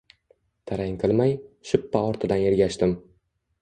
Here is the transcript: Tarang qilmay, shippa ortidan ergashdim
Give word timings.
Tarang 0.71 0.95
qilmay, 1.03 1.37
shippa 1.73 2.05
ortidan 2.11 2.51
ergashdim 2.51 3.01